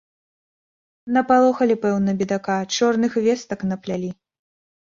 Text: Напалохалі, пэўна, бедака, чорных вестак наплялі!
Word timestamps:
Напалохалі, 1.17 1.75
пэўна, 1.85 2.11
бедака, 2.23 2.57
чорных 2.79 3.21
вестак 3.27 3.59
наплялі! 3.75 4.11